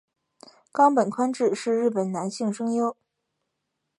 [0.71, 2.97] 冈本宽志是日本男性声优。